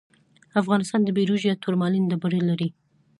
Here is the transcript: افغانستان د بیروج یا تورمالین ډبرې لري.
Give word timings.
افغانستان 0.61 0.99
د 1.03 1.09
بیروج 1.17 1.41
یا 1.49 1.55
تورمالین 1.63 2.03
ډبرې 2.11 2.41
لري. 2.49 2.69